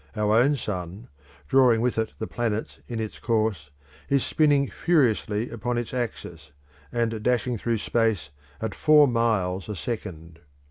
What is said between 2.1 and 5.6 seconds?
the planets in its course, is spinning furiously